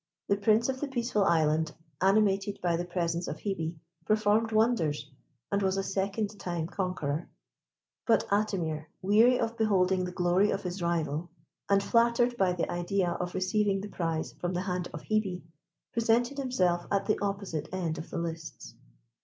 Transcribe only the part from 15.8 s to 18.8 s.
presented himself at the opposite end of the lists.